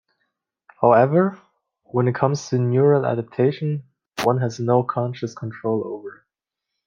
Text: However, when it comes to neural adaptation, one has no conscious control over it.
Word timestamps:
However, 0.81 1.37
when 1.83 2.07
it 2.07 2.15
comes 2.15 2.49
to 2.49 2.57
neural 2.57 3.05
adaptation, 3.05 3.83
one 4.23 4.39
has 4.39 4.59
no 4.59 4.81
conscious 4.81 5.35
control 5.35 5.83
over 5.85 6.17
it. 6.21 6.23